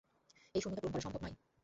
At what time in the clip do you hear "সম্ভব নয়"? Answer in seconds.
1.05-1.35